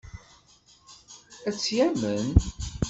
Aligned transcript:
Ad 1.47 1.53
tt-yamen? 1.55 2.27